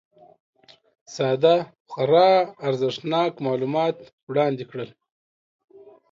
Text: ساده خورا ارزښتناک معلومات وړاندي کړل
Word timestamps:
ساده 1.15 1.55
خورا 1.91 2.31
ارزښتناک 2.67 3.31
معلومات 3.45 3.97
وړاندي 4.29 4.65
کړل 4.71 4.89